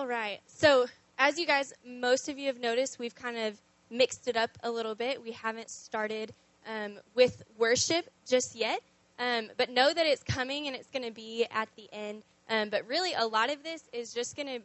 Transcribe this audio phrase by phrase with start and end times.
[0.00, 0.40] All right.
[0.46, 0.86] So,
[1.18, 3.60] as you guys, most of you have noticed, we've kind of
[3.90, 5.22] mixed it up a little bit.
[5.22, 6.32] We haven't started
[6.66, 8.80] um, with worship just yet,
[9.18, 12.22] um, but know that it's coming and it's going to be at the end.
[12.48, 14.60] Um, but really, a lot of this is just going to,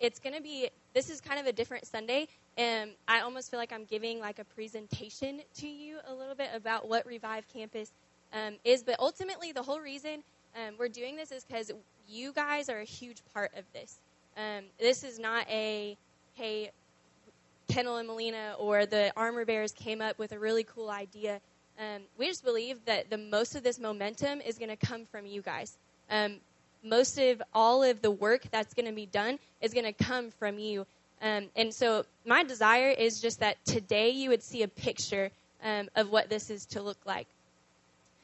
[0.00, 2.26] it's going to be, this is kind of a different Sunday.
[2.56, 6.48] And I almost feel like I'm giving like a presentation to you a little bit
[6.54, 7.92] about what Revive Campus
[8.32, 8.82] um, is.
[8.82, 10.24] But ultimately, the whole reason
[10.56, 11.70] um, we're doing this is because
[12.08, 13.98] you guys are a huge part of this.
[14.36, 15.96] Um, this is not a,
[16.34, 16.70] hey,
[17.68, 21.40] Kendall and Melina or the Armor Bears came up with a really cool idea.
[21.78, 25.26] Um, we just believe that the most of this momentum is going to come from
[25.26, 25.76] you guys.
[26.10, 26.36] Um,
[26.82, 30.30] most of all of the work that's going to be done is going to come
[30.30, 30.86] from you.
[31.22, 35.30] Um, and so my desire is just that today you would see a picture
[35.62, 37.26] um, of what this is to look like.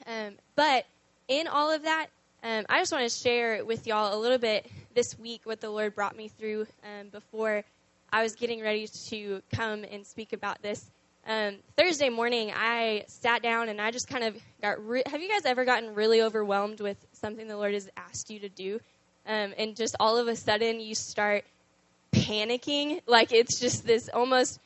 [0.07, 0.87] Um, but
[1.29, 2.09] in all of that,
[2.43, 5.71] um, I just want to share with y'all a little bit this week what the
[5.71, 7.65] Lord brought me through um, before
[8.13, 10.91] I was getting ready to come and speak about this.
[11.27, 14.85] Um, Thursday morning, I sat down and I just kind of got.
[14.85, 18.41] Re- Have you guys ever gotten really overwhelmed with something the Lord has asked you
[18.41, 18.81] to do?
[19.27, 21.45] Um, and just all of a sudden, you start
[22.13, 23.01] panicking.
[23.07, 24.59] Like it's just this almost,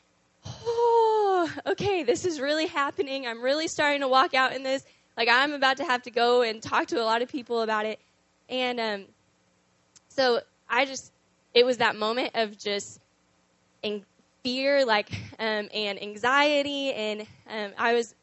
[0.47, 3.27] oh, okay, this is really happening.
[3.27, 4.85] I'm really starting to walk out in this.
[5.17, 7.85] Like I'm about to have to go and talk to a lot of people about
[7.85, 7.99] it.
[8.49, 9.05] And um,
[10.17, 11.13] so I just,
[11.53, 13.01] it was that moment of just
[13.83, 14.05] in
[14.43, 16.93] fear, like, um, and anxiety.
[16.93, 18.15] And um, I was,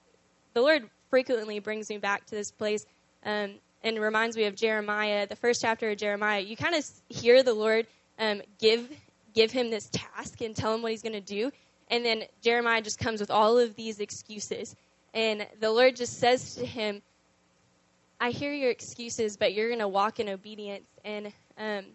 [0.53, 2.85] the Lord frequently brings me back to this place
[3.25, 3.51] um,
[3.83, 6.41] and reminds me of Jeremiah, the first chapter of Jeremiah.
[6.41, 7.87] You kind of hear the Lord
[8.19, 8.89] um, give
[9.33, 11.51] give him this task and tell him what he's going to do,
[11.89, 14.75] and then Jeremiah just comes with all of these excuses.
[15.13, 17.01] And the Lord just says to him,
[18.19, 20.85] I hear your excuses, but you're going to walk in obedience.
[21.03, 21.85] And, um,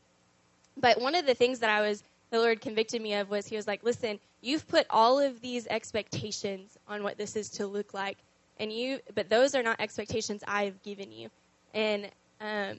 [0.76, 3.56] but one of the things that I was, the Lord convicted me of was He
[3.56, 7.92] was like, listen, you've put all of these expectations on what this is to look
[7.92, 8.16] like.
[8.58, 11.30] And you, but those are not expectations I've given you.
[11.74, 12.06] And,
[12.40, 12.78] um,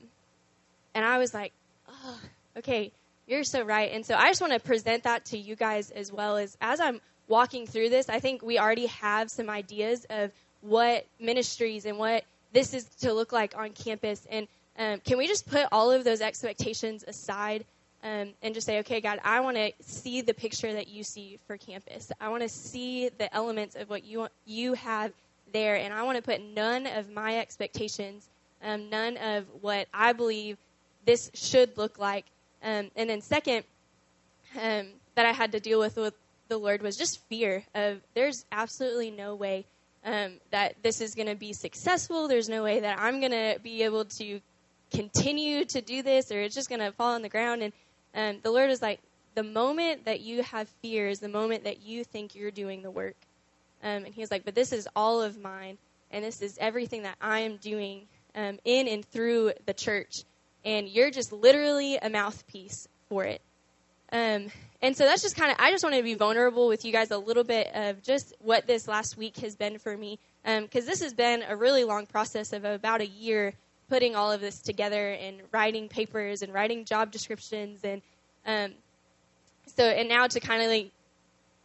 [0.96, 1.52] and I was like,
[1.90, 2.20] oh,
[2.58, 2.92] okay,
[3.28, 3.92] you're so right.
[3.92, 6.80] And so I just want to present that to you guys as well as, as
[6.80, 10.32] I'm walking through this, I think we already have some ideas of
[10.62, 12.24] what ministries and what
[12.54, 14.26] this is to look like on campus.
[14.32, 17.66] And um, can we just put all of those expectations aside
[18.04, 21.40] um, and just say, okay, God, I want to see the picture that you see
[21.48, 22.12] for campus.
[22.22, 25.12] I want to see the elements of what you you have
[25.52, 28.28] there, and I want to put none of my expectations,
[28.64, 30.58] um, none of what I believe
[31.06, 32.26] this should look like.
[32.64, 33.64] Um, and then second,
[34.56, 36.14] um, that I had to deal with with
[36.48, 39.66] the Lord was just fear of there's absolutely no way
[40.06, 42.28] um, that this is going to be successful.
[42.28, 44.40] There's no way that I'm going to be able to
[44.92, 47.62] continue to do this, or it's just going to fall on the ground.
[47.62, 47.74] And
[48.16, 49.00] um, the Lord is like,
[49.36, 52.90] the moment that you have fear is the moment that you think you're doing the
[52.90, 53.16] work.
[53.84, 55.78] Um, and He was like, but this is all of mine,
[56.12, 60.24] and this is everything that I am doing um, in and through the church.
[60.66, 63.42] And you're just literally a mouthpiece for it.
[64.12, 64.48] Um,
[64.82, 67.12] and so that's just kind of, I just wanted to be vulnerable with you guys
[67.12, 70.20] a little bit of just what this last week has been for me.
[70.44, 73.54] Because um, this has been a really long process of about a year
[73.90, 77.80] putting all of this together and writing papers and writing job descriptions.
[77.84, 78.02] And
[78.46, 78.74] um,
[79.76, 80.92] so, and now to kind of like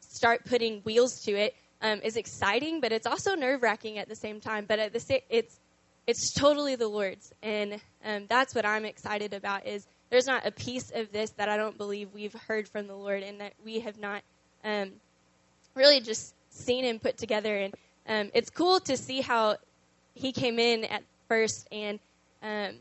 [0.00, 4.16] start putting wheels to it um, is exciting, but it's also nerve wracking at the
[4.16, 4.66] same time.
[4.66, 5.58] But at the same, it's,
[6.06, 7.32] it's totally the Lord's.
[7.42, 11.48] And um, that's what I'm excited about is there's not a piece of this that
[11.48, 14.22] I don't believe we've heard from the Lord and that we have not
[14.64, 14.92] um,
[15.74, 17.56] really just seen Him put together.
[17.56, 17.74] And
[18.06, 19.56] um, it's cool to see how
[20.14, 21.98] He came in at first and
[22.42, 22.74] um,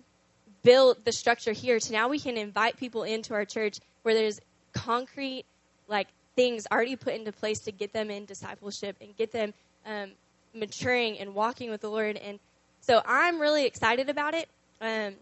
[0.64, 4.40] built the structure here to now we can invite people into our church where there's
[4.74, 5.46] concrete,
[5.88, 9.54] like, things already put into place to get them in discipleship and get them
[9.86, 10.12] um,
[10.54, 12.18] maturing and walking with the Lord.
[12.18, 12.40] And
[12.80, 14.48] so I'm really excited about it.
[14.80, 15.14] Um,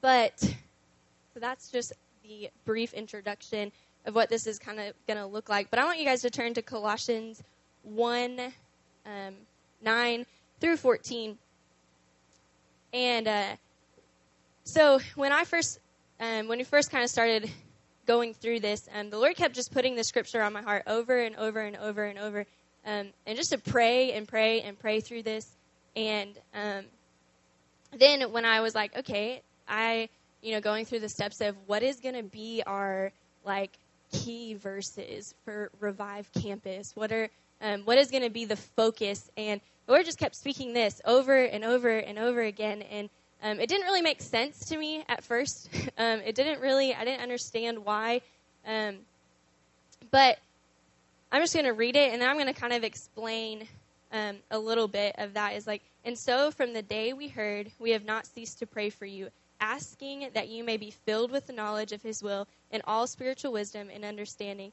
[0.00, 1.92] but so that's just
[2.22, 3.72] the brief introduction
[4.06, 5.70] of what this is kind of going to look like.
[5.70, 7.42] But I want you guys to turn to Colossians
[7.82, 8.40] 1
[9.04, 9.34] um,
[9.82, 10.26] 9
[10.60, 11.36] through 14.
[12.92, 13.56] And uh,
[14.64, 15.78] so when I first,
[16.20, 17.50] um, when we first kind of started
[18.06, 21.18] going through this, um, the Lord kept just putting the scripture on my heart over
[21.18, 22.46] and over and over and over,
[22.86, 25.48] um, and just to pray and pray and pray through this.
[25.94, 26.84] And um,
[27.96, 30.08] then when I was like, okay, I
[30.46, 33.10] you know, going through the steps of what is going to be our
[33.44, 33.76] like
[34.12, 36.94] key verses for Revive Campus.
[36.94, 37.28] What are
[37.60, 39.30] um, what is going to be the focus?
[39.36, 42.82] And the Lord just kept speaking this over and over and over again.
[42.82, 43.08] And
[43.42, 45.68] Um, it didn't really make sense to me at first.
[45.98, 48.20] Um, it didn't really, I didn't understand why.
[48.66, 48.96] Um,
[50.10, 50.38] but
[51.32, 53.66] I'm just going to read it and then I'm going to kind of explain
[54.12, 55.54] um, a little bit of that.
[55.54, 58.90] Is like, and so from the day we heard, we have not ceased to pray
[58.90, 59.28] for you,
[59.60, 63.52] asking that you may be filled with the knowledge of his will and all spiritual
[63.52, 64.72] wisdom and understanding,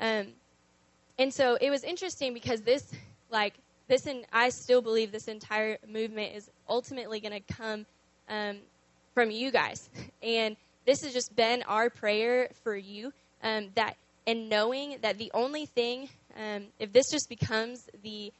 [0.00, 0.28] Um,
[1.18, 2.92] and so it was interesting because this,
[3.30, 3.54] like,
[3.88, 7.86] this, and I still believe this entire movement is ultimately going to come
[8.28, 8.58] um,
[9.14, 9.88] from you guys.
[10.22, 13.12] And this has just been our prayer for you
[13.42, 13.96] um, that,
[14.26, 18.32] and knowing that the only thing, um, if this just becomes the,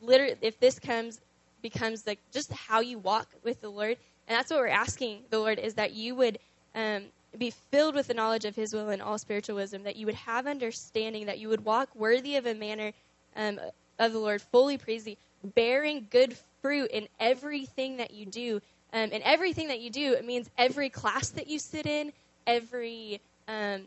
[0.00, 1.20] literally, if this comes,
[1.62, 3.96] becomes like just how you walk with the Lord,
[4.28, 6.38] and that's what we're asking the Lord is that you would
[6.74, 7.04] um,
[7.36, 10.14] be filled with the knowledge of His will and all spiritual wisdom, that you would
[10.14, 12.92] have understanding, that you would walk worthy of a manner
[13.36, 13.60] um,
[13.98, 18.60] of the Lord, fully praising, bearing good fruit in everything that you do,
[18.92, 22.12] um, and everything that you do, it means every class that you sit in,
[22.46, 23.82] every um,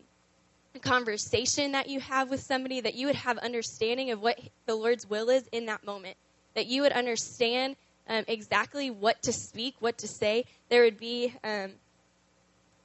[0.81, 5.09] conversation that you have with somebody, that you would have understanding of what the Lord's
[5.09, 6.15] will is in that moment.
[6.53, 7.75] That you would understand
[8.07, 10.45] um, exactly what to speak, what to say.
[10.69, 11.71] There would be um,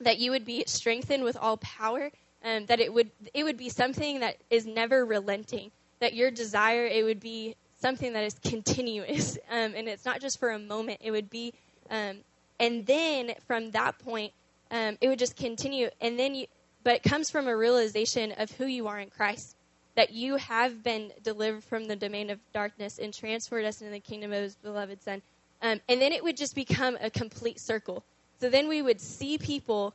[0.00, 2.10] that you would be strengthened with all power.
[2.44, 5.70] Um, that it would it would be something that is never relenting.
[6.00, 10.38] That your desire it would be something that is continuous, um, and it's not just
[10.38, 11.00] for a moment.
[11.02, 11.54] It would be
[11.90, 12.18] um,
[12.58, 14.32] and then from that point,
[14.70, 15.88] um, it would just continue.
[16.00, 16.46] And then you,
[16.82, 19.56] but it comes from a realization of who you are in Christ,
[19.94, 24.00] that you have been delivered from the domain of darkness and transferred us into the
[24.00, 25.22] kingdom of His beloved Son.
[25.62, 28.04] Um, and then it would just become a complete circle.
[28.40, 29.94] So then we would see people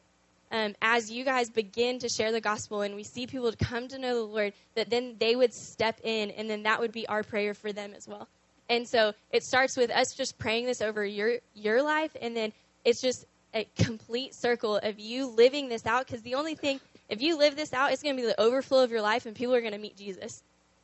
[0.51, 3.97] um, as you guys begin to share the gospel and we see people come to
[3.97, 7.23] know the Lord, that then they would step in, and then that would be our
[7.23, 8.27] prayer for them as well.
[8.69, 12.53] And so it starts with us just praying this over your your life, and then
[12.85, 16.05] it's just a complete circle of you living this out.
[16.05, 16.79] Because the only thing,
[17.09, 19.35] if you live this out, it's going to be the overflow of your life, and
[19.35, 20.43] people are going to meet Jesus.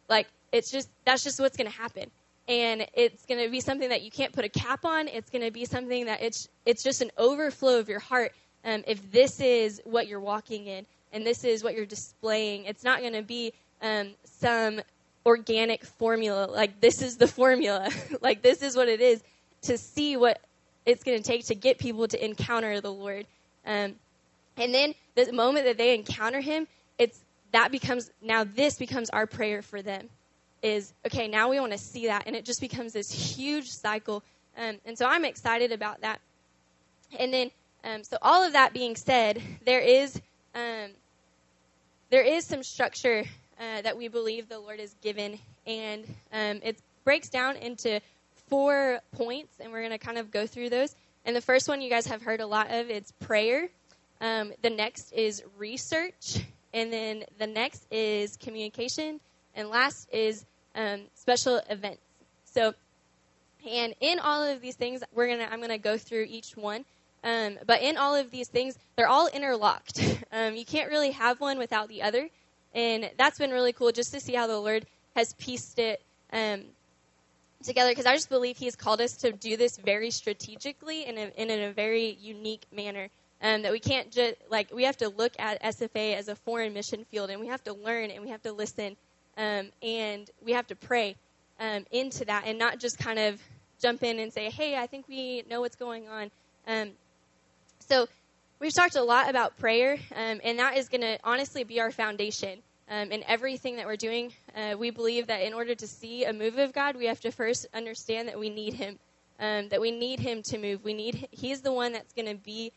[0.09, 2.09] Like it's just that's just what's going to happen,
[2.47, 5.07] and it's going to be something that you can't put a cap on.
[5.07, 8.33] It's going to be something that it's it's just an overflow of your heart.
[8.63, 12.83] Um, if this is what you're walking in, and this is what you're displaying, it's
[12.83, 14.81] not going to be um, some
[15.25, 16.47] organic formula.
[16.49, 17.89] Like, this is the formula.
[18.21, 19.21] like, this is what it is
[19.63, 20.41] to see what
[20.85, 23.25] it's going to take to get people to encounter the Lord.
[23.65, 23.95] Um,
[24.57, 26.67] and then the moment that they encounter Him,
[26.97, 27.19] it's
[27.51, 30.09] that becomes now this becomes our prayer for them.
[30.63, 31.27] Is okay.
[31.27, 34.23] Now we want to see that, and it just becomes this huge cycle.
[34.57, 36.19] Um, and so I'm excited about that.
[37.17, 37.51] And then,
[37.83, 40.19] um, so all of that being said, there is
[40.55, 40.89] um,
[42.09, 43.23] there is some structure
[43.59, 45.39] uh, that we believe the Lord has given.
[45.65, 48.01] And um, it breaks down into
[48.49, 50.95] four points, and we're going to kind of go through those.
[51.25, 53.69] And the first one you guys have heard a lot of it's prayer.
[54.21, 56.39] Um, the next is research,
[56.73, 59.19] and then the next is communication,
[59.57, 60.45] and last is
[60.75, 62.01] um, special events.
[62.45, 62.73] So,
[63.69, 66.85] and in all of these things, we're gonna I'm gonna go through each one.
[67.23, 69.99] Um, but in all of these things, they're all interlocked.
[70.29, 72.27] Um, you can't really have one without the other.
[72.75, 74.85] And that's been really cool just to see how the Lord
[75.15, 76.01] has pieced it
[76.33, 76.63] um,
[77.63, 81.17] together because I just believe He has called us to do this very strategically and
[81.17, 83.07] in, in, a very unique manner.
[83.41, 86.73] Um, that we can't just, like, we have to look at SFA as a foreign
[86.73, 88.97] mission field and we have to learn and we have to listen
[89.37, 91.15] um, and we have to pray
[91.59, 93.41] um, into that and not just kind of
[93.79, 96.31] jump in and say, hey, I think we know what's going on.
[96.67, 96.91] Um,
[97.79, 98.07] so
[98.59, 101.91] we've talked a lot about prayer, um, and that is going to honestly be our
[101.91, 104.33] foundation um, in everything that we're doing.
[104.55, 107.31] Uh, we believe that in order to see a move of God, we have to
[107.31, 108.97] first understand that we need Him,
[109.39, 110.83] um, that we need Him to move.
[110.83, 112.71] We need He's the one that's going to be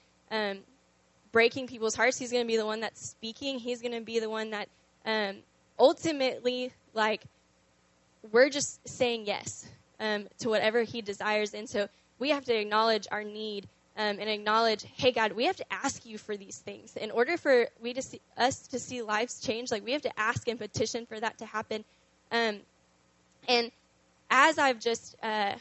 [1.32, 2.18] breaking people's hearts.
[2.18, 3.58] He's going to be the one that's speaking.
[3.58, 4.68] He's going to be the one that
[5.06, 5.36] um,
[5.80, 7.24] ultimately, like,
[8.30, 9.66] we're just saying yes
[9.98, 11.88] um, to whatever He desires, and so
[12.20, 16.06] we have to acknowledge our need um, and acknowledge, hey God, we have to ask
[16.06, 19.70] you for these things in order for we to see us to see lives change.
[19.70, 21.84] Like we have to ask and petition for that to happen.
[22.30, 22.60] Um,
[23.48, 23.72] and
[24.30, 25.54] as I've just uh,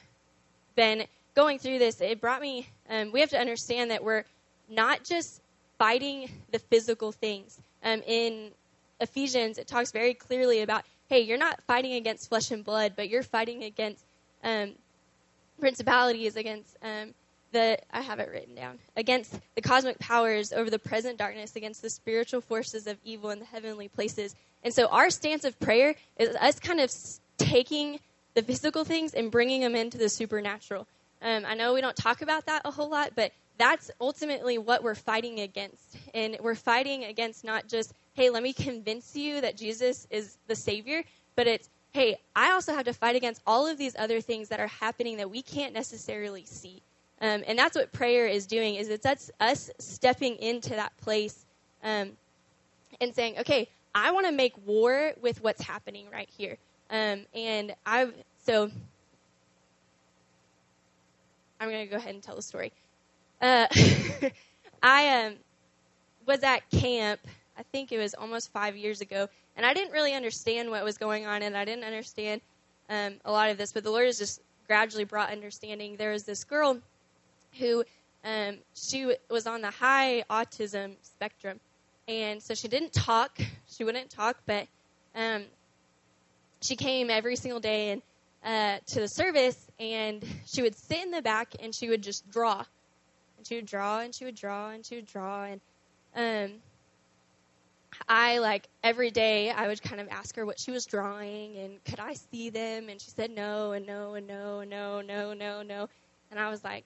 [0.76, 4.26] been going through this, it brought me, um, we have to understand that we're
[4.70, 5.42] not just
[5.78, 7.60] fighting the physical things.
[7.84, 8.52] Um, in
[9.00, 13.10] Ephesians, it talks very clearly about, hey, you're not fighting against flesh and blood, but
[13.10, 14.04] you're fighting against
[14.44, 14.74] um,
[15.60, 17.14] principalities, against um,
[17.52, 21.82] the, I have it written down, against the cosmic powers over the present darkness, against
[21.82, 24.36] the spiritual forces of evil in the heavenly places.
[24.64, 26.92] And so our stance of prayer is us kind of
[27.38, 28.00] taking
[28.36, 30.88] the physical things and bringing them into the supernatural.
[31.22, 34.84] Um, I know we don't talk about that a whole lot, but that's ultimately what
[34.84, 35.98] we're fighting against.
[36.14, 40.56] And we're fighting against not just, hey, let me convince you that Jesus is the
[40.56, 41.06] Savior,
[41.38, 44.60] but it's, hey, I also have to fight against all of these other things that
[44.60, 46.82] are happening that we can't necessarily see.
[47.22, 51.46] Um, and that's what prayer is doing, is it's us, us stepping into that place
[51.82, 52.12] um,
[53.00, 56.58] and saying, okay, I want to make war with what's happening right here.
[56.90, 58.14] Um, and I've,
[58.46, 58.70] so
[61.62, 62.74] I'm going to go ahead and tell the story.
[63.42, 63.68] Uh,
[64.84, 65.36] I um,
[66.26, 67.22] was at camp,
[67.60, 70.98] I think it was almost five years ago, and I didn't really understand what was
[70.98, 72.40] going on, and I didn't understand
[72.90, 75.98] um, a lot of this, but the Lord has just gradually brought understanding.
[75.98, 76.80] There was this girl
[77.60, 77.84] who
[78.24, 81.60] um, she was on the high autism spectrum,
[82.08, 83.40] and so she didn't talk.
[83.72, 84.68] She wouldn't talk, but
[85.16, 85.44] um,
[86.60, 88.02] she came every single day and
[88.44, 92.30] uh, to the service, and she would sit in the back and she would just
[92.32, 92.66] draw,
[93.38, 95.62] and she would draw and she would draw and she would draw, and
[96.16, 96.60] um,
[98.08, 101.84] I like every day I would kind of ask her what she was drawing and
[101.84, 105.34] could I see them, and she said no and no and no and no no
[105.34, 105.90] no no,
[106.32, 106.86] and I was like,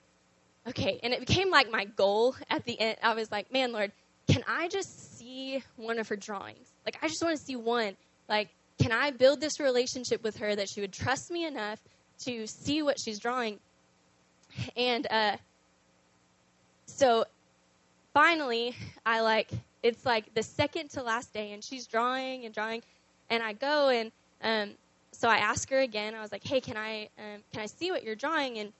[0.68, 2.96] okay, and it became like my goal at the end.
[3.02, 3.92] I was like, man, Lord,
[4.28, 6.72] can I just see one of her drawings?
[6.84, 7.96] Like I just want to see one,
[8.28, 11.78] like can I build this relationship with her that she would trust me enough
[12.20, 13.58] to see what she's drawing?
[14.76, 15.36] And uh,
[16.86, 17.24] so
[18.12, 19.50] finally, I like,
[19.84, 22.82] it's like the second to last day, and she's drawing and drawing,
[23.30, 24.10] and I go and
[24.42, 24.70] um,
[25.12, 26.14] so I ask her again.
[26.14, 28.72] I was like, "Hey, can I um, can I see what you're drawing?" And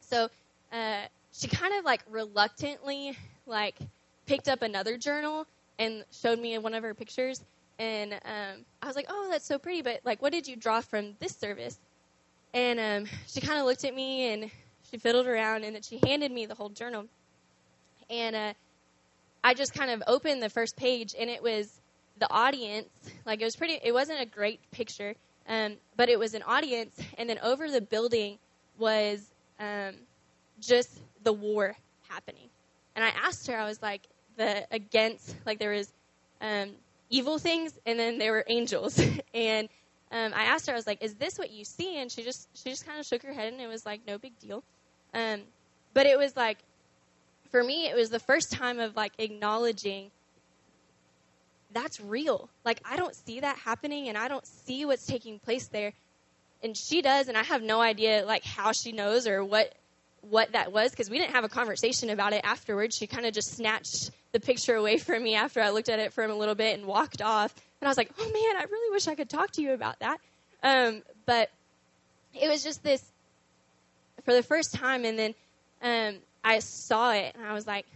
[0.00, 0.28] so
[0.70, 1.00] uh,
[1.32, 3.16] she kind of like reluctantly
[3.46, 3.76] like
[4.26, 5.46] picked up another journal
[5.78, 7.42] and showed me one of her pictures,
[7.78, 10.82] and um, I was like, "Oh, that's so pretty." But like, what did you draw
[10.82, 11.78] from this service?
[12.52, 14.50] And um, she kind of looked at me and
[14.90, 17.06] she fiddled around, and then she handed me the whole journal.
[18.10, 18.52] And uh,
[19.44, 21.80] I just kind of opened the first page, and it was
[22.18, 22.88] the audience.
[23.26, 23.78] Like it was pretty.
[23.82, 25.14] It wasn't a great picture,
[25.48, 28.38] um, but it was an audience, and then over the building
[28.78, 29.26] was
[29.58, 29.94] um,
[30.60, 31.76] just the war
[32.08, 32.48] happening.
[32.94, 34.02] And I asked her, I was like,
[34.36, 35.92] the against, like there was
[36.40, 36.70] um,
[37.10, 39.00] evil things, and then there were angels.
[39.34, 39.68] and
[40.10, 42.48] um, I asked her, I was like, "Is this what you see?" And she just
[42.54, 44.62] she just kind of shook her head, and it was like, "No big deal."
[45.14, 45.40] Um,
[45.94, 46.58] but it was like,
[47.52, 50.10] for me, it was the first time of like acknowledging
[51.72, 52.48] that's real.
[52.64, 55.92] Like I don't see that happening, and I don't see what's taking place there,
[56.62, 59.72] and she does, and I have no idea like how she knows or what
[60.22, 62.96] what that was because we didn't have a conversation about it afterwards.
[62.96, 66.12] She kind of just snatched the picture away from me after I looked at it
[66.12, 67.54] for a little bit and walked off.
[67.80, 69.98] And I was like, oh man, I really wish I could talk to you about
[69.98, 70.20] that.
[70.62, 71.50] Um, but
[72.40, 73.02] it was just this
[74.24, 75.04] for the first time.
[75.04, 75.34] And then
[75.82, 77.86] um, I saw it and I was like,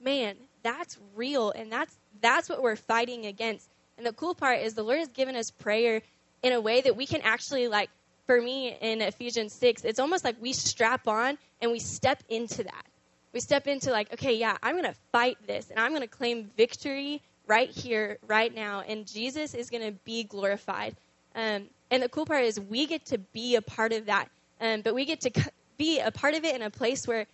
[0.00, 1.50] man, that's real.
[1.50, 3.68] And that's, that's what we're fighting against.
[3.96, 6.02] And the cool part is the Lord has given us prayer
[6.42, 7.90] in a way that we can actually like
[8.26, 12.64] for me in Ephesians 6, it's almost like we strap on and we step into
[12.64, 12.84] that.
[13.32, 16.08] We step into, like, okay, yeah, I'm going to fight this and I'm going to
[16.08, 20.96] claim victory right here, right now, and Jesus is going to be glorified.
[21.34, 24.28] Um, and the cool part is we get to be a part of that,
[24.60, 25.30] um, but we get to
[25.76, 27.26] be a part of it in a place where,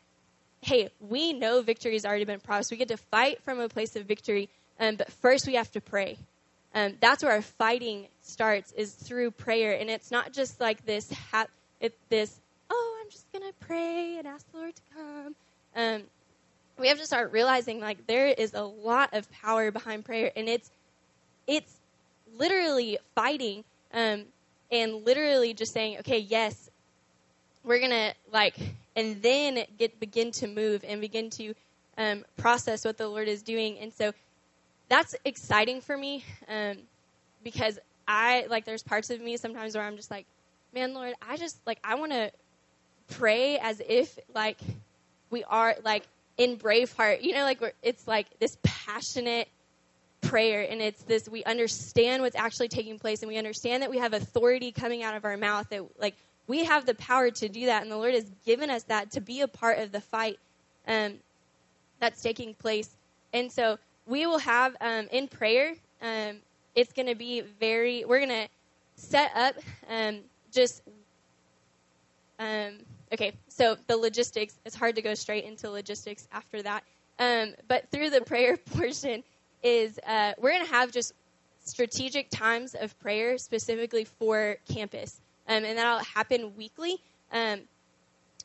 [0.62, 2.71] hey, we know victory has already been promised.
[2.71, 4.49] We get to fight from a place of victory,
[4.81, 6.16] um, but first we have to pray.
[6.75, 11.12] Um, that's where our fighting starts is through prayer, and it's not just like this.
[11.31, 11.47] Ha-
[11.81, 12.40] it, this
[12.71, 15.35] oh, I'm just gonna pray and ask the Lord to come.
[15.76, 16.02] Um,
[16.78, 20.49] we have to start realizing like there is a lot of power behind prayer, and
[20.49, 20.71] it's
[21.47, 21.75] it's
[22.37, 24.25] literally fighting um,
[24.71, 26.71] and literally just saying, okay, yes,
[27.64, 28.57] we're gonna like,
[28.97, 31.55] and then get begin to move and begin to
[31.99, 34.13] um, process what the Lord is doing, and so
[34.89, 36.77] that's exciting for me um,
[37.43, 40.27] because I like there's parts of me sometimes where I'm just like,
[40.75, 42.31] man, Lord, I just like I want to
[43.09, 44.59] pray as if like
[45.31, 46.05] we are like
[46.37, 49.49] in Braveheart, you know, like it's like this passionate
[50.21, 53.99] prayer and it's this we understand what's actually taking place and we understand that we
[53.99, 56.15] have authority coming out of our mouth that like
[56.47, 59.21] we have the power to do that, and the Lord has given us that to
[59.21, 60.39] be a part of the fight
[60.87, 61.15] um,
[62.01, 62.91] that's taking place.
[63.33, 66.37] And so we will have um, in prayer, um,
[66.75, 68.49] it's going to be very, we're going to
[68.97, 69.55] set up
[69.89, 70.19] um,
[70.53, 70.83] just,
[72.39, 72.73] um,
[73.13, 76.83] okay, so the logistics, it's hard to go straight into logistics after that.
[77.19, 79.23] Um, but through the prayer portion,
[79.63, 81.13] is uh, we're going to have just
[81.65, 85.21] strategic times of prayer specifically for campus.
[85.49, 87.01] Um, and that'll happen weekly.
[87.33, 87.61] Um,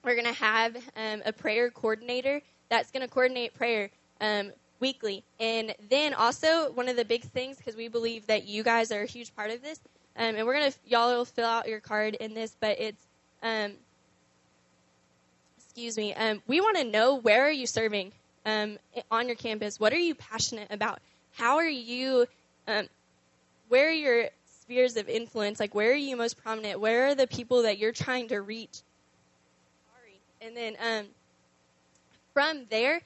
[0.03, 3.89] we're going to have um, a prayer coordinator that's going to coordinate prayer
[4.21, 5.23] um, weekly.
[5.39, 9.01] And then also, one of the big things, because we believe that you guys are
[9.01, 9.79] a huge part of this,
[10.17, 13.03] um, and we're going to, y'all will fill out your card in this, but it's,
[13.43, 13.71] um,
[15.57, 16.15] excuse me,
[16.47, 18.11] we want to know where are you serving
[18.45, 19.79] on your campus?
[19.79, 20.99] What are you passionate about?
[21.33, 22.25] How are you
[23.69, 24.29] where are your
[24.67, 25.59] spheres of influence?
[25.59, 26.79] Like, where are you most prominent?
[26.79, 28.81] Where are the people that you're trying to reach?
[30.41, 31.05] And then um,
[32.33, 33.01] from there,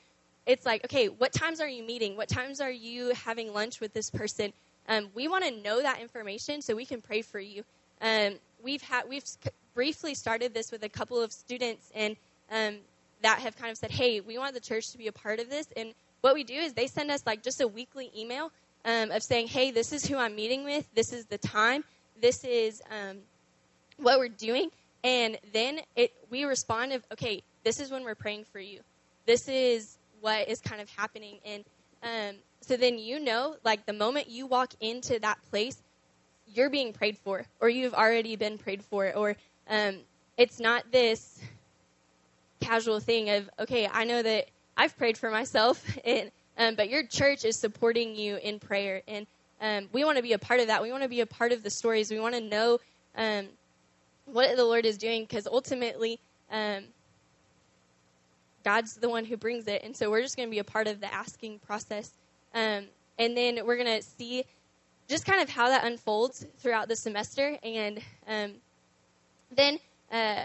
[0.46, 2.18] it's like, okay, what times are you meeting?
[2.18, 4.52] What times are you having lunch with this person?
[4.90, 7.64] Um, we want to know that information so we can pray for you.
[8.02, 9.24] Um, we've had we've
[9.76, 12.18] briefly started this with a couple of students and
[12.52, 12.78] um,
[13.22, 15.50] that have kind of said, hey, we want the church to be a part of
[15.50, 15.68] this.
[15.78, 18.52] And what we do is they send us like just a weekly email
[18.86, 21.84] um, of saying, hey, this is who I'm meeting with, this is the time,
[22.22, 23.18] this is um,
[23.98, 24.70] what we're doing.
[25.04, 28.82] And then it, we respond of, okay, this is when we're praying for you.
[29.26, 31.40] This is what is kind of happening.
[31.46, 31.64] And
[32.04, 35.82] um, so then you know, like the moment you walk into that place,
[36.54, 39.36] you're being prayed for, or you've already been prayed for, or
[39.70, 39.98] um,
[40.38, 41.40] it's not this
[42.60, 44.48] casual thing of, okay, I know that
[44.78, 49.26] I've prayed for myself, and um, but your church is supporting you in prayer, and
[49.62, 50.80] um, we want to be a part of that.
[50.80, 52.12] We want to be a part of the stories.
[52.12, 52.80] We want to know
[53.18, 53.48] um,
[54.26, 56.20] what the Lord is doing because ultimately,
[56.52, 56.84] um,
[58.64, 60.88] God's the one who brings it, and so we're just going to be a part
[60.88, 62.12] of the asking process.
[62.54, 62.84] Um,
[63.18, 64.46] and then we're going to see
[65.08, 68.52] just kind of how that unfolds throughout the semester, and um,
[69.56, 69.80] then
[70.12, 70.44] uh,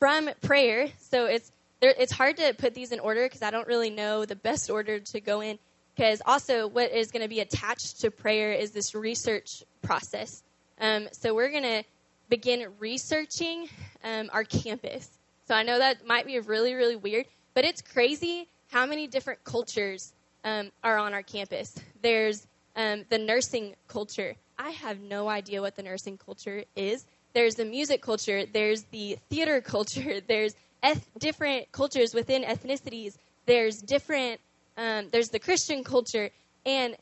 [0.00, 0.88] from prayer.
[0.98, 4.24] So it's there, it's hard to put these in order because I don't really know
[4.24, 5.58] the best order to go in.
[5.94, 10.42] Because also, what is going to be attached to prayer is this research process.
[10.80, 11.82] Um, so we're going to
[12.28, 13.68] begin researching
[14.04, 15.10] um, our campus.
[15.46, 19.42] So I know that might be really, really weird, but it's crazy how many different
[19.44, 20.12] cultures
[20.44, 21.74] um, are on our campus.
[22.02, 24.34] There's um, the nursing culture.
[24.58, 27.06] I have no idea what the nursing culture is.
[27.32, 28.44] There's the music culture.
[28.46, 30.20] There's the theater culture.
[30.28, 33.16] There's eth- different cultures within ethnicities.
[33.46, 34.40] There's different,
[34.76, 36.30] um, there's the Christian culture,
[36.66, 36.96] and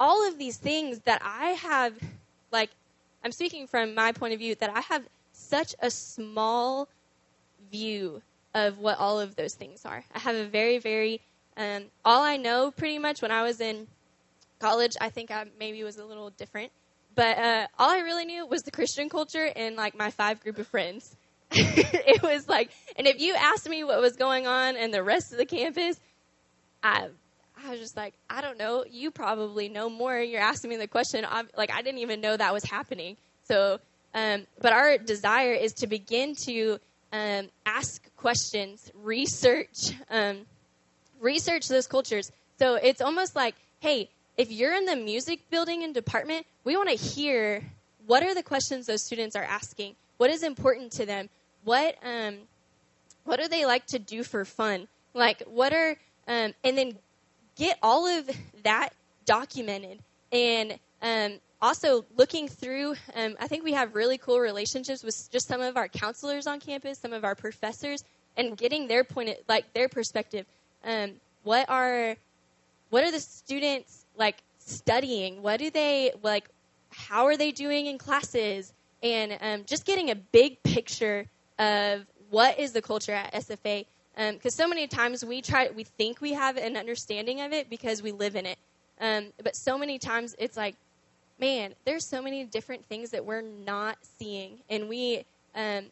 [0.00, 1.94] all of these things that I have,
[2.52, 2.70] like,
[3.24, 6.88] I'm speaking from my point of view, that I have such a small
[7.70, 8.22] view
[8.54, 10.04] of what all of those things are.
[10.14, 11.20] I have a very, very,
[11.56, 13.86] um, all I know pretty much when I was in
[14.58, 16.70] college, I think I maybe was a little different.
[17.14, 20.58] But uh, all I really knew was the Christian culture and like my five group
[20.58, 21.16] of friends.
[21.50, 25.32] it was like, and if you asked me what was going on in the rest
[25.32, 25.98] of the campus,
[26.82, 27.08] I,
[27.64, 28.84] I was just like, I don't know.
[28.88, 30.18] You probably know more.
[30.18, 31.26] You're asking me the question.
[31.28, 33.16] I'm, like, I didn't even know that was happening.
[33.44, 33.80] So,
[34.14, 36.78] um, but our desire is to begin to
[37.12, 40.40] um, ask questions, research, um,
[41.20, 42.30] research those cultures.
[42.58, 46.90] So it's almost like, hey, if you're in the music building and department, we want
[46.90, 47.64] to hear
[48.06, 49.94] what are the questions those students are asking.
[50.18, 51.30] What is important to them?
[51.64, 52.36] what um,
[53.24, 54.88] what do they like to do for fun?
[55.14, 56.96] Like, what are um, and then
[57.56, 58.28] get all of
[58.64, 58.90] that
[59.26, 59.98] documented
[60.32, 62.94] and um, also looking through.
[63.14, 66.60] Um, I think we have really cool relationships with just some of our counselors on
[66.60, 68.04] campus, some of our professors,
[68.36, 70.46] and getting their point, of, like their perspective.
[70.84, 72.16] Um, what are
[72.90, 75.42] what are the students like studying?
[75.42, 76.48] What do they like?
[76.90, 78.72] How are they doing in classes?
[79.02, 81.26] And um, just getting a big picture
[81.58, 83.86] of what is the culture at SFA.
[84.16, 87.70] Because um, so many times we try, we think we have an understanding of it
[87.70, 88.58] because we live in it.
[89.00, 90.74] Um, but so many times it's like,
[91.38, 95.24] man, there's so many different things that we're not seeing, and we.
[95.54, 95.86] Um,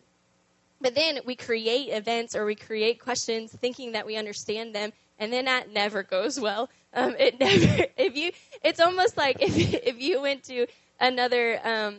[0.81, 5.33] but then we create events or we create questions thinking that we understand them, and
[5.33, 6.69] then that never goes well.
[6.92, 7.87] Um, it never.
[7.97, 10.66] If you, it's almost like if if you went to
[11.01, 11.97] another um,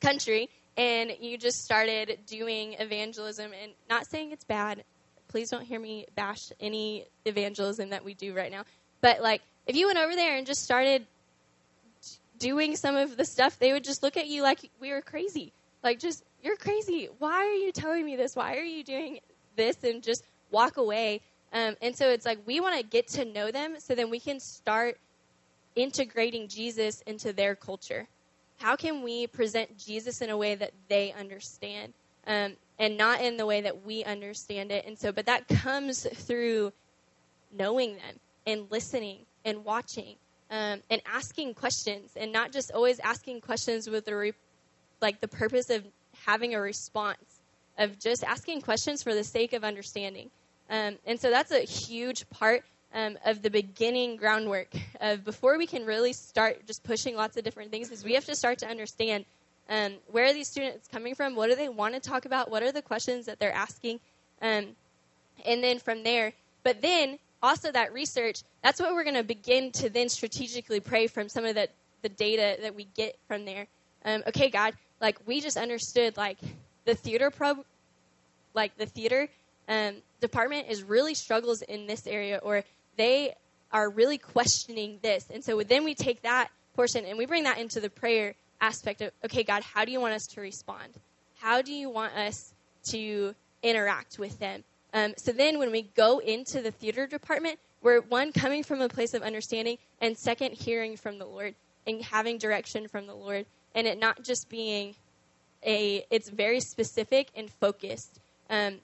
[0.00, 4.84] country and you just started doing evangelism and not saying it's bad
[5.28, 8.64] please don't hear me bash any evangelism that we do right now
[9.00, 11.06] but like if you went over there and just started
[12.38, 15.52] doing some of the stuff they would just look at you like we were crazy
[15.82, 17.08] like just you're crazy.
[17.18, 18.36] Why are you telling me this?
[18.36, 19.20] Why are you doing
[19.56, 19.82] this?
[19.82, 21.20] And just walk away.
[21.52, 24.20] Um, and so it's like we want to get to know them so then we
[24.20, 24.98] can start
[25.74, 28.06] integrating Jesus into their culture.
[28.58, 31.92] How can we present Jesus in a way that they understand
[32.26, 34.84] um, and not in the way that we understand it?
[34.86, 36.72] And so, but that comes through
[37.56, 40.16] knowing them and listening and watching
[40.50, 44.32] um, and asking questions and not just always asking questions with the re-
[45.00, 45.84] like the purpose of
[46.26, 47.40] having a response
[47.78, 50.30] of just asking questions for the sake of understanding.
[50.68, 54.68] Um, and so that's a huge part um, of the beginning groundwork
[55.00, 58.24] of before we can really start just pushing lots of different things is we have
[58.24, 59.24] to start to understand
[59.68, 61.34] um, where are these students coming from?
[61.34, 62.50] What do they want to talk about?
[62.50, 64.00] What are the questions that they're asking?
[64.40, 64.68] Um,
[65.44, 66.32] and then from there
[66.64, 71.06] but then also that research that's what we're going to begin to then strategically pray
[71.06, 71.68] from some of the,
[72.02, 73.66] the data that we get from there.
[74.04, 76.38] Um, okay god like we just understood like
[76.84, 77.64] the theater pro
[78.54, 79.28] like the theater
[79.68, 82.64] um, department is really struggles in this area or
[82.98, 83.34] they
[83.72, 85.26] are really questioning this.
[85.32, 89.00] And so then we take that portion and we bring that into the prayer aspect
[89.00, 90.92] of, okay, God, how do you want us to respond?
[91.36, 92.52] How do you want us
[92.90, 94.64] to interact with them?
[94.92, 98.88] Um, so then when we go into the theater department, we're one, coming from a
[98.88, 101.54] place of understanding, and second, hearing from the Lord
[101.86, 103.46] and having direction from the Lord.
[103.74, 104.94] And it not just being
[105.64, 108.18] a, it's very specific and focused.
[108.50, 108.78] Um,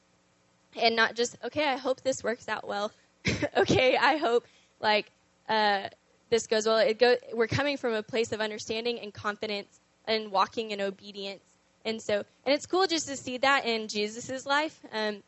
[0.81, 2.93] and not just, okay, I hope this works out well
[3.57, 4.47] okay, I hope
[4.81, 5.11] like
[5.49, 5.89] uh,
[6.31, 6.79] this goes well.
[6.79, 11.43] It go, we're coming from a place of understanding and confidence and walking in obedience.
[11.85, 14.79] And so, and it's cool just to see that in Jesus' life.
[14.93, 15.23] Um,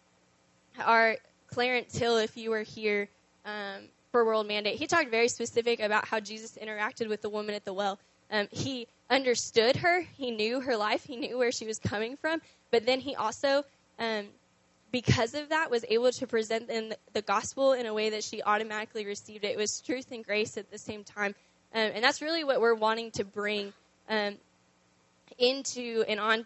[0.78, 1.16] our
[1.48, 3.08] Clarence Hill, if you were here
[3.44, 7.54] um, for World Mandate, he talked very specific about how Jesus interacted with the woman
[7.54, 7.98] at the well.
[8.30, 12.42] Um, he understood her, he knew her life, he knew where she was coming from,
[12.70, 13.64] but then he also
[13.98, 14.26] um,
[14.92, 19.04] because of that, was able to present the gospel in a way that she automatically
[19.04, 19.48] received it.
[19.48, 21.34] It was truth and grace at the same time.
[21.74, 23.72] Um, and that's really what we're wanting to bring
[24.08, 24.36] um,
[25.38, 26.44] into and on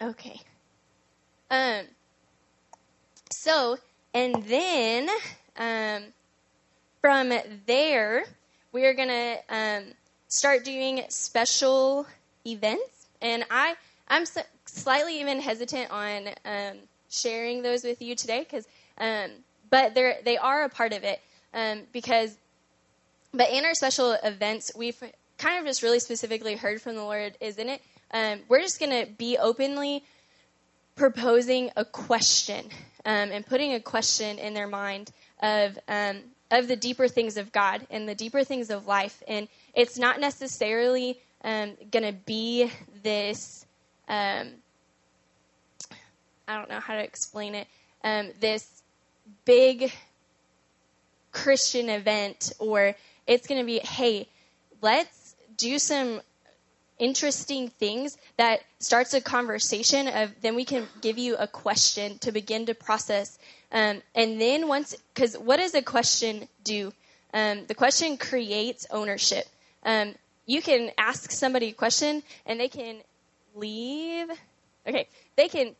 [0.00, 0.40] Okay.
[1.50, 1.86] Um,
[3.30, 3.78] so,
[4.14, 5.08] and then
[5.56, 6.04] um,
[7.00, 7.32] from
[7.66, 8.24] there,
[8.72, 9.84] we are going to um,
[10.28, 12.06] start doing special
[12.46, 13.06] events.
[13.20, 13.74] And I,
[14.08, 14.24] I'm
[14.66, 16.76] slightly even hesitant on um,
[17.10, 19.30] sharing those with you today, because, um,
[19.70, 21.20] but they're, they are a part of it.
[21.54, 22.36] Um, because,
[23.32, 25.02] but in our special events, we've
[25.38, 27.82] kind of just really specifically heard from the Lord, isn't it?
[28.12, 30.02] Um, we're just going to be openly
[30.96, 32.64] proposing a question
[33.04, 36.18] um, and putting a question in their mind of um,
[36.50, 39.22] of the deeper things of God and the deeper things of life.
[39.28, 42.70] And it's not necessarily um, going to be
[43.02, 43.66] this.
[44.08, 44.48] Um,
[46.46, 47.66] I don't know how to explain it.
[48.02, 48.66] Um, this
[49.44, 49.92] big
[51.32, 52.94] Christian event, or
[53.26, 54.26] it's going to be, hey,
[54.80, 56.20] let's do some
[56.98, 62.32] interesting things that starts a conversation of then we can give you a question to
[62.32, 63.38] begin to process.
[63.72, 66.92] Um, and then once because what does a question do?
[67.32, 69.44] Um, the question creates ownership.
[69.84, 70.14] Um,
[70.46, 72.96] you can ask somebody a question and they can
[73.54, 74.28] leave
[74.86, 75.74] okay they can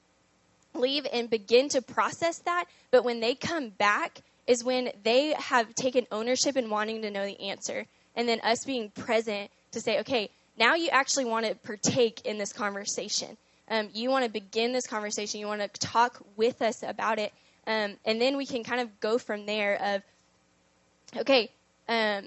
[0.74, 5.72] leave and begin to process that but when they come back is when they have
[5.74, 7.86] taken ownership and wanting to know the answer.
[8.16, 12.38] And then us being present to say okay now you actually want to partake in
[12.38, 13.36] this conversation.
[13.70, 15.40] Um, you want to begin this conversation.
[15.40, 17.32] You want to talk with us about it.
[17.66, 21.50] Um, and then we can kind of go from there of, okay,
[21.88, 22.24] um,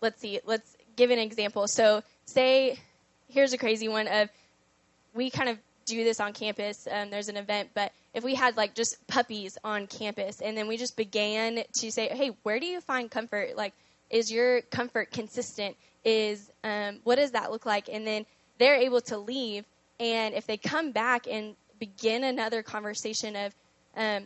[0.00, 1.66] let's see, let's give an example.
[1.66, 2.78] So say,
[3.28, 4.28] here's a crazy one of,
[5.14, 6.86] we kind of do this on campus.
[6.90, 10.68] Um, there's an event, but if we had like just puppies on campus and then
[10.68, 13.56] we just began to say, hey, where do you find comfort?
[13.56, 13.72] Like,
[14.10, 15.76] is your comfort consistent?
[16.04, 17.90] Is um, what does that look like?
[17.90, 18.24] And then
[18.58, 19.66] they're able to leave.
[19.98, 23.54] And if they come back and begin another conversation of,
[23.96, 24.24] um,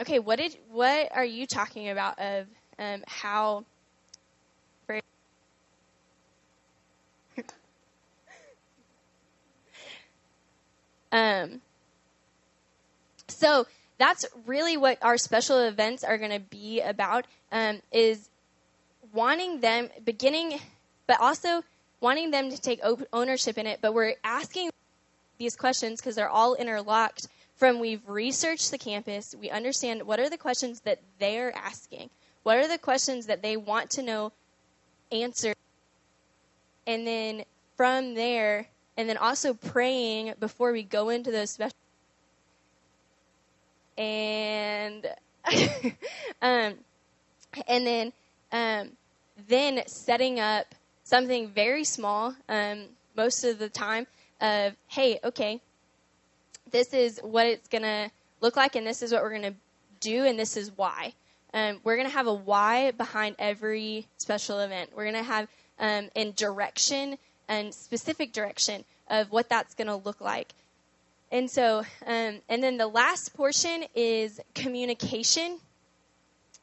[0.00, 2.46] okay, what did what are you talking about of
[2.78, 3.64] um, how?
[11.12, 11.60] um,
[13.28, 13.66] so
[13.98, 17.26] that's really what our special events are going to be about.
[17.52, 18.28] Um, is
[19.12, 20.60] wanting them beginning
[21.10, 21.64] but also
[22.00, 22.80] wanting them to take
[23.12, 24.70] ownership in it, but we're asking
[25.38, 30.30] these questions because they're all interlocked from we've researched the campus, we understand what are
[30.30, 32.08] the questions that they're asking,
[32.44, 34.30] what are the questions that they want to know
[35.10, 35.56] answered,
[36.86, 37.42] and then
[37.76, 41.74] from there, and then also praying before we go into those special
[43.98, 45.08] and
[46.40, 46.74] um,
[47.66, 48.12] and then
[48.52, 48.90] um,
[49.48, 50.72] then setting up
[51.10, 52.84] something very small um,
[53.16, 54.06] most of the time
[54.40, 55.60] of hey okay
[56.70, 59.54] this is what it's going to look like and this is what we're going to
[60.00, 61.12] do and this is why.
[61.52, 64.90] Um, we're going to have a why behind every special event.
[64.94, 67.18] We're going to have um, in direction
[67.48, 70.54] and specific direction of what that's going to look like.
[71.32, 75.58] And so um, and then the last portion is communication.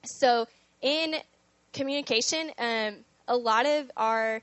[0.04, 0.48] So
[0.82, 1.16] in
[1.74, 2.96] communication um,
[3.28, 4.42] a lot of our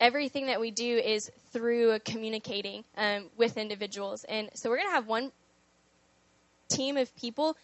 [0.00, 4.24] everything that we do is through communicating um, with individuals.
[4.24, 5.30] And so we're going to have one
[6.68, 7.56] team of people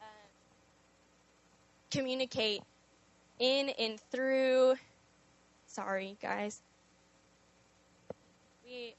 [0.00, 0.08] um,
[1.90, 2.60] communicate
[3.38, 4.74] in and through.
[5.66, 6.62] Sorry, guys.
[8.64, 8.94] We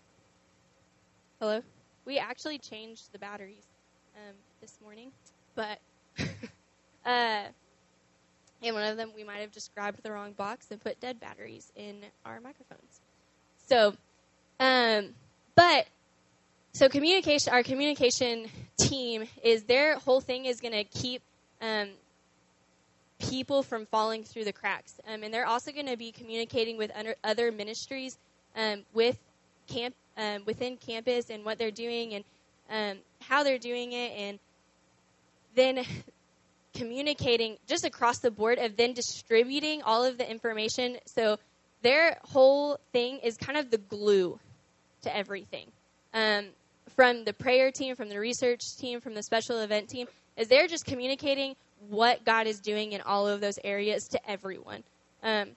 [1.39, 1.61] hello.
[2.05, 3.65] We actually changed the batteries
[4.15, 5.11] um, this morning,
[5.55, 5.79] but
[7.05, 7.43] uh,
[8.61, 11.19] in one of them, we might have just grabbed the wrong box and put dead
[11.19, 13.01] batteries in our microphones.
[13.67, 13.93] So,
[14.59, 15.09] um,
[15.55, 15.87] but
[16.73, 21.21] so communication, our communication team is their whole thing is going to keep
[21.61, 21.89] um,
[23.19, 26.91] people from falling through the cracks, um, and they're also going to be communicating with
[26.95, 28.17] under, other ministries
[28.55, 29.17] um, with
[29.67, 32.23] camp um, within campus and what they're doing and
[32.69, 34.39] um, how they're doing it, and
[35.55, 35.85] then
[36.75, 40.97] communicating just across the board of then distributing all of the information.
[41.05, 41.37] So
[41.81, 44.39] their whole thing is kind of the glue
[45.03, 45.67] to everything.
[46.13, 46.47] Um,
[46.95, 50.07] from the prayer team, from the research team, from the special event team,
[50.37, 51.55] is they're just communicating
[51.89, 54.83] what God is doing in all of those areas to everyone.
[55.23, 55.49] Um,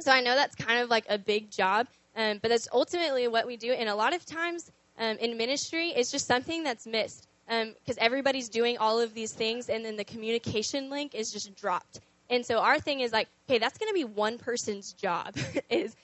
[0.00, 3.46] so I know that's kind of like a big job, um, but that's ultimately what
[3.46, 3.72] we do.
[3.72, 7.98] And a lot of times um, in ministry, it's just something that's missed because um,
[7.98, 12.00] everybody's doing all of these things, and then the communication link is just dropped.
[12.28, 15.36] And so our thing is like, okay, that's going to be one person's job
[15.70, 15.94] is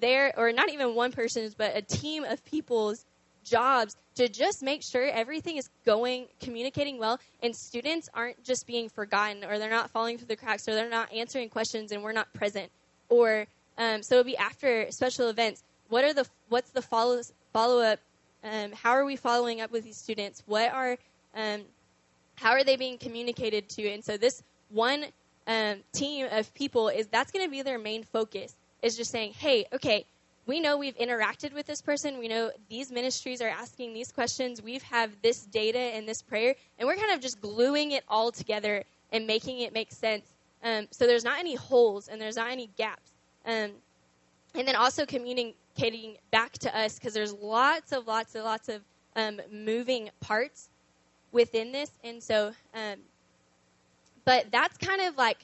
[0.00, 3.04] there, or not even one person's, but a team of people's
[3.44, 8.88] jobs to just make sure everything is going, communicating well, and students aren't just being
[8.88, 12.12] forgotten, or they're not falling through the cracks, or they're not answering questions, and we're
[12.12, 12.70] not present.
[13.08, 13.46] Or
[13.78, 15.62] um, so it'll be after special events.
[15.88, 17.20] What are the what's the follow
[17.52, 17.98] follow up
[18.44, 20.42] um, how are we following up with these students?
[20.46, 20.98] What are
[21.34, 21.62] um,
[22.36, 23.88] how are they being communicated to?
[23.88, 25.04] And so this one
[25.46, 28.54] um, team of people is that's going to be their main focus.
[28.82, 30.06] Is just saying, hey, okay,
[30.44, 32.18] we know we've interacted with this person.
[32.18, 34.60] We know these ministries are asking these questions.
[34.60, 38.32] We have this data and this prayer, and we're kind of just gluing it all
[38.32, 40.24] together and making it make sense.
[40.64, 43.10] Um, so there's not any holes and there's not any gaps.
[43.44, 43.70] Um,
[44.54, 48.68] and then also communicating communicating back to us because there's lots of lots of lots
[48.68, 48.82] of
[49.16, 50.70] um, moving parts
[51.32, 52.96] within this, and so, um,
[54.24, 55.38] but that's kind of like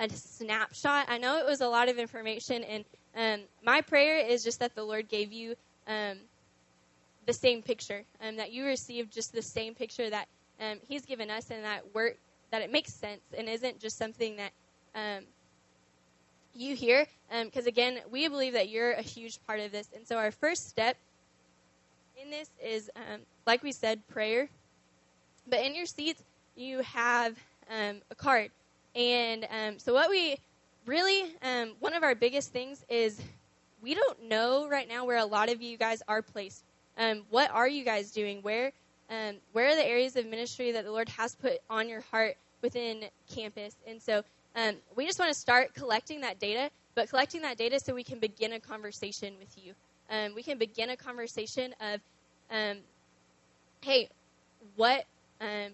[0.00, 1.06] a snapshot.
[1.08, 2.84] I know it was a lot of information, and
[3.16, 5.54] um, my prayer is just that the Lord gave you
[5.86, 6.18] um,
[7.26, 10.28] the same picture, and um, that you received just the same picture that
[10.60, 12.16] um, He's given us, and that work
[12.50, 14.50] that it makes sense and isn't just something that
[16.54, 17.06] you here
[17.44, 19.88] because um, again we believe that you're a huge part of this.
[19.94, 20.96] And so our first step
[22.20, 24.48] in this is um, like we said prayer.
[25.48, 26.22] But in your seats
[26.56, 27.36] you have
[27.70, 28.50] um, a card.
[28.94, 30.36] And um, so what we
[30.86, 33.20] really um, one of our biggest things is
[33.82, 36.64] we don't know right now where a lot of you guys are placed.
[36.98, 38.42] Um, what are you guys doing?
[38.42, 38.72] Where
[39.52, 43.04] where are the areas of ministry that the lord has put on your heart within
[43.32, 43.76] campus?
[43.86, 44.22] And so
[44.56, 48.04] um, we just want to start collecting that data, but collecting that data so we
[48.04, 49.74] can begin a conversation with you.
[50.10, 52.00] Um, we can begin a conversation of,
[52.50, 52.78] um,
[53.80, 54.08] hey,
[54.76, 55.04] what
[55.40, 55.70] um,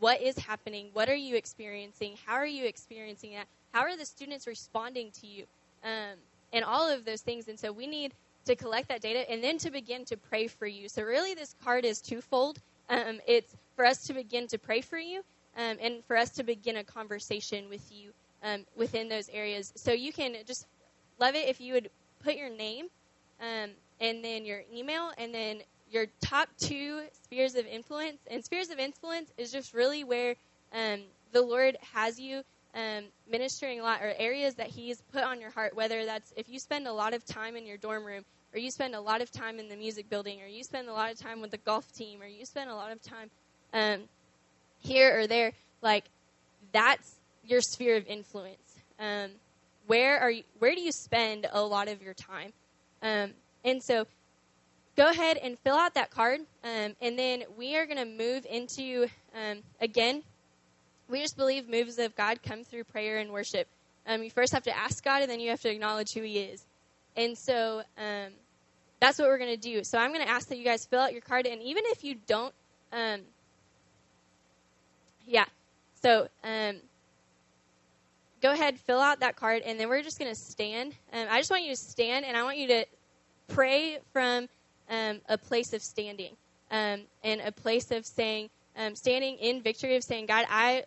[0.00, 0.88] what is happening?
[0.92, 2.16] What are you experiencing?
[2.26, 3.46] How are you experiencing that?
[3.72, 5.44] How are the students responding to you?
[5.84, 6.18] Um,
[6.52, 7.48] and all of those things.
[7.48, 8.12] And so we need
[8.46, 10.88] to collect that data and then to begin to pray for you.
[10.88, 12.58] So really, this card is twofold.
[12.88, 15.22] Um, it's for us to begin to pray for you,
[15.56, 18.12] um, and for us to begin a conversation with you
[18.42, 19.72] um, within those areas.
[19.76, 20.66] So you can just
[21.18, 21.90] love it if you would
[22.24, 22.86] put your name
[23.40, 28.18] um, and then your email and then your top two spheres of influence.
[28.30, 30.34] And spheres of influence is just really where
[30.72, 31.00] um,
[31.32, 32.42] the Lord has you
[32.74, 36.48] um, ministering a lot or areas that He's put on your heart, whether that's if
[36.48, 39.20] you spend a lot of time in your dorm room, or you spend a lot
[39.20, 41.58] of time in the music building, or you spend a lot of time with the
[41.58, 43.30] golf team, or you spend a lot of time
[43.74, 44.00] um,
[44.82, 46.04] here or there, like
[46.72, 47.14] that's
[47.44, 48.58] your sphere of influence.
[48.98, 49.30] Um,
[49.86, 52.52] where are you, where do you spend a lot of your time?
[53.02, 53.30] Um,
[53.64, 54.06] and so
[54.96, 56.40] go ahead and fill out that card.
[56.62, 60.22] Um, and then we are going to move into, um, again,
[61.08, 63.66] we just believe moves of God come through prayer and worship.
[64.06, 66.38] Um, you first have to ask God, and then you have to acknowledge who He
[66.38, 66.64] is.
[67.16, 68.30] And so um,
[69.00, 69.84] that's what we're going to do.
[69.84, 72.02] So I'm going to ask that you guys fill out your card, and even if
[72.02, 72.54] you don't,
[75.26, 75.44] yeah.
[76.02, 76.76] So um,
[78.40, 80.94] go ahead, fill out that card, and then we're just going to stand.
[81.12, 82.84] Um, I just want you to stand, and I want you to
[83.48, 84.48] pray from
[84.90, 86.36] um, a place of standing
[86.70, 90.84] um, and a place of saying, um, standing in victory of saying, God, I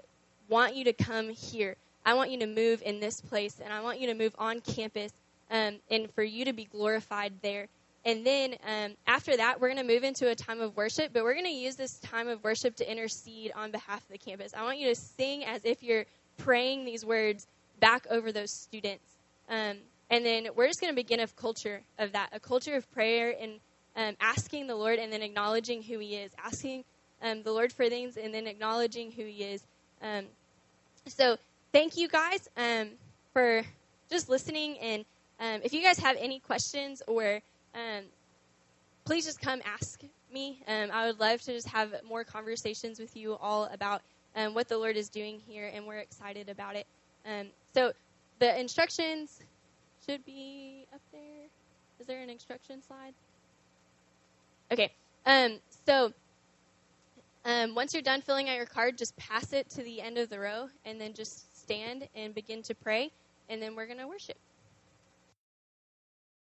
[0.50, 1.76] want you to come here.
[2.06, 4.60] I want you to move in this place, and I want you to move on
[4.62, 5.12] campus,
[5.50, 7.68] um, and for you to be glorified there.
[8.06, 11.24] And then um, after that, we're going to move into a time of worship, but
[11.24, 14.54] we're going to use this time of worship to intercede on behalf of the campus.
[14.56, 16.06] I want you to sing as if you're
[16.38, 17.48] praying these words
[17.80, 19.04] back over those students.
[19.50, 19.78] Um,
[20.12, 23.34] and then we're just going to begin a culture of that, a culture of prayer
[23.42, 23.54] and
[23.96, 26.84] um, asking the Lord and then acknowledging who He is, asking
[27.24, 29.64] um, the Lord for things and then acknowledging who He is.
[30.04, 30.26] Um,
[31.08, 31.38] so
[31.72, 32.90] thank you guys um,
[33.34, 33.64] for
[34.12, 34.78] just listening.
[34.78, 35.06] And
[35.64, 37.42] if you guys have any questions or
[37.76, 38.04] um,
[39.06, 40.02] please just come ask
[40.34, 40.64] me.
[40.68, 44.02] I would love to just have more conversations with you all about
[44.54, 46.88] what the Lord is doing here, and we're excited about it.
[47.74, 47.94] so
[48.40, 49.40] the instructions
[50.06, 51.48] should be up there.
[52.00, 53.14] Is there an instruction slide?
[54.72, 54.92] Okay.
[55.26, 56.14] Um, so
[57.46, 60.30] um, once you're done filling out your card, just pass it to the end of
[60.30, 63.12] the row and then just stand and begin to pray,
[63.50, 64.38] and then we're going to worship.